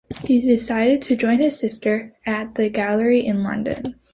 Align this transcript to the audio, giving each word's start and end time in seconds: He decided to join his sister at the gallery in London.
He 0.23 0.41
decided 0.41 1.03
to 1.03 1.15
join 1.15 1.41
his 1.41 1.59
sister 1.59 2.13
at 2.25 2.55
the 2.55 2.69
gallery 2.69 3.23
in 3.23 3.43
London. 3.43 3.83